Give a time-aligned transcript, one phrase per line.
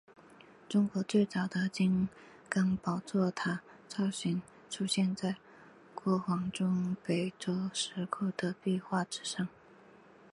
[0.67, 2.09] 中国最早的金
[2.49, 5.35] 刚宝座塔造型出现在
[5.95, 9.47] 敦煌中北周石窟的壁画之上。